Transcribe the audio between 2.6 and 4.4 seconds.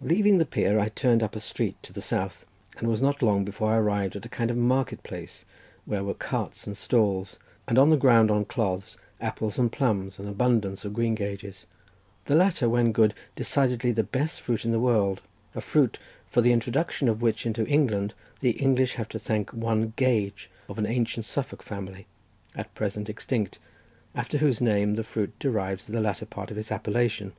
and was not long before I arrived at a